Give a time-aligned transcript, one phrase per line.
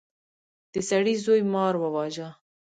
[0.73, 2.29] د سړي زوی مار وواژه.